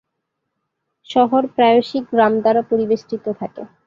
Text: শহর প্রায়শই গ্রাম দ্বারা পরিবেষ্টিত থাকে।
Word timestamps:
শহর 1.09 1.41
প্রায়শই 1.55 1.99
গ্রাম 2.09 2.33
দ্বারা 2.43 2.61
পরিবেষ্টিত 2.71 3.25
থাকে। 3.39 3.61